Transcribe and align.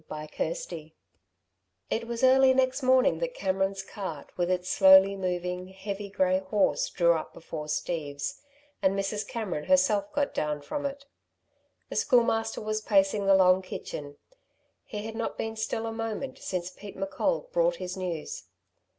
CHAPTER 0.09 0.55
XL 0.55 0.75
It 1.91 2.07
was 2.07 2.23
early 2.23 2.55
next 2.55 2.81
morning 2.81 3.19
that 3.19 3.35
Cameron's 3.35 3.83
cart 3.83 4.31
with 4.35 4.49
its 4.49 4.67
slowly 4.67 5.15
moving, 5.15 5.67
heavy 5.67 6.09
grey 6.09 6.39
horse 6.39 6.89
drew 6.89 7.13
up 7.13 7.35
before 7.35 7.67
Steve's, 7.67 8.41
and 8.81 8.95
Mrs. 8.97 9.27
Cameron 9.27 9.65
herself 9.65 10.11
got 10.11 10.33
down 10.33 10.63
from 10.63 10.87
it. 10.87 11.05
The 11.89 11.95
Schoolmaster 11.97 12.61
was 12.61 12.81
pacing 12.81 13.27
the 13.27 13.35
long 13.35 13.61
kitchen. 13.61 14.17
He 14.85 15.05
had 15.05 15.13
not 15.13 15.37
been 15.37 15.55
still 15.55 15.85
a 15.85 15.91
moment 15.93 16.39
since 16.39 16.71
Pete 16.71 16.97
M'Coll 16.97 17.51
brought 17.51 17.75
his 17.75 17.95
news. 17.95 18.45